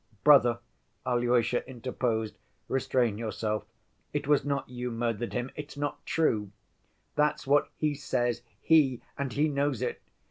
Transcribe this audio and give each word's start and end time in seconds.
""Brother," 0.23 0.57
Alyosha 1.05 1.63
interposed, 1.69 2.35
"restrain 2.67 3.19
yourself. 3.19 3.67
It 4.13 4.25
was 4.27 4.43
not 4.43 4.67
you 4.67 4.89
murdered 4.89 5.33
him. 5.33 5.51
It's 5.55 5.77
not 5.77 6.03
true!" 6.07 6.49
"That's 7.15 7.45
what 7.45 7.69
he 7.77 7.93
says, 7.93 8.41
he, 8.59 9.03
and 9.15 9.31
he 9.31 9.47
knows 9.47 9.83
it. 9.83 10.01